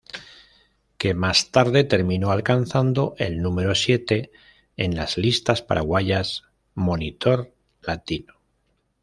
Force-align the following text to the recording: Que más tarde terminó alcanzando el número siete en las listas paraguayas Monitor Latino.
Que 0.97 1.13
más 1.13 1.51
tarde 1.51 1.83
terminó 1.83 2.31
alcanzando 2.31 3.13
el 3.19 3.39
número 3.39 3.75
siete 3.75 4.31
en 4.75 4.95
las 4.95 5.15
listas 5.15 5.61
paraguayas 5.61 6.41
Monitor 6.73 7.53
Latino. 7.83 8.33